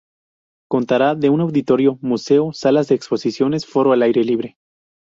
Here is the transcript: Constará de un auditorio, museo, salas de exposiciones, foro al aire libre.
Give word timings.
Constará 0.67 1.13
de 1.13 1.29
un 1.29 1.41
auditorio, 1.41 1.99
museo, 2.01 2.53
salas 2.53 2.87
de 2.87 2.95
exposiciones, 2.95 3.67
foro 3.67 3.91
al 3.91 4.01
aire 4.01 4.23
libre. 4.23 4.57